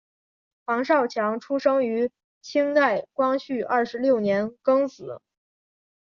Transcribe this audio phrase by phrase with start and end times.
[0.65, 2.09] 黄少强出生于
[2.41, 5.21] 清代光绪二十六年庚子。